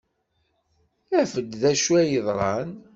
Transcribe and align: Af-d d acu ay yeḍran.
Af-d 1.19 1.51
d 1.61 1.63
acu 1.71 1.91
ay 2.01 2.07
yeḍran. 2.13 2.71